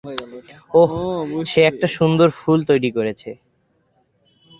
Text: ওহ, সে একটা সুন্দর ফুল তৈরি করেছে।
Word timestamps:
ওহ, 0.73 0.91
সে 1.45 1.59
একটা 1.61 1.87
সুন্দর 1.87 2.27
ফুল 2.29 2.59
তৈরি 2.63 2.89
করেছে। 2.91 3.29